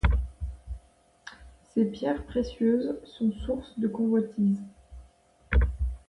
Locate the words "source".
3.45-3.77